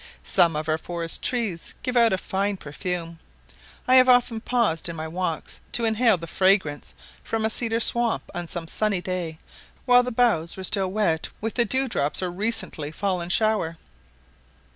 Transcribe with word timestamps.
Some 0.23 0.55
of 0.55 0.67
our 0.67 0.79
forest 0.79 1.21
trees 1.21 1.75
give 1.83 1.95
out 1.95 2.11
a 2.11 2.17
fine 2.17 2.57
perfume. 2.57 3.19
I 3.87 3.97
have 3.97 4.09
often 4.09 4.41
paused 4.41 4.89
in 4.89 4.95
my 4.95 5.07
walks 5.07 5.61
to 5.73 5.85
inhale 5.85 6.17
the 6.17 6.25
fragrance 6.25 6.95
from 7.23 7.45
a 7.45 7.51
cedar 7.51 7.79
swamp 7.79 8.23
on 8.33 8.47
some 8.47 8.67
sunny 8.67 9.01
day 9.01 9.37
while 9.85 10.01
the 10.01 10.11
boughs 10.11 10.57
were 10.57 10.63
still 10.63 10.89
wet 10.89 11.29
with 11.39 11.53
the 11.53 11.65
dew 11.65 11.87
drops 11.87 12.23
or 12.23 12.31
recently 12.31 12.89
fallen 12.89 13.29
shower. 13.29 13.77